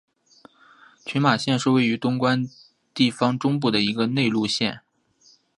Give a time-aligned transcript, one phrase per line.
[1.05, 2.51] 群马县是位于关东
[2.91, 4.79] 地方中部的一个内陆县。